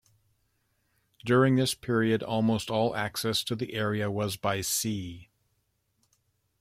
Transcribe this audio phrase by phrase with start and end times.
[1.23, 5.29] During this period almost all access to the area was by sea.